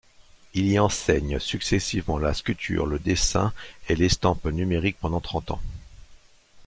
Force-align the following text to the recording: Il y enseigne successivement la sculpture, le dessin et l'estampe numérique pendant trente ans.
Il 0.55 0.67
y 0.67 0.79
enseigne 0.79 1.37
successivement 1.37 2.17
la 2.17 2.33
sculpture, 2.33 2.87
le 2.87 2.97
dessin 2.97 3.53
et 3.87 3.95
l'estampe 3.95 4.45
numérique 4.45 4.97
pendant 4.99 5.19
trente 5.21 5.51
ans. 5.51 5.61